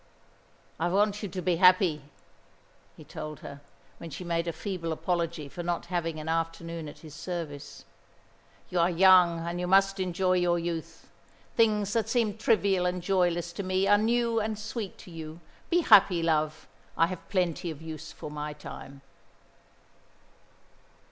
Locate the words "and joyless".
12.87-13.53